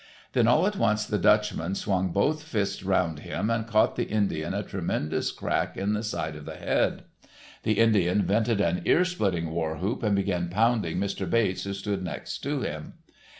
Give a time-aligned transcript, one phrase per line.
[0.33, 4.51] Then all at once the Dutchman swung both fists around him and caught the Indian
[4.51, 7.03] a tremendous crack in the side of the head.
[7.61, 11.29] The Indian vented an ear splitting war whoop and began pounding Mr.
[11.29, 12.93] Bates who stood next to him.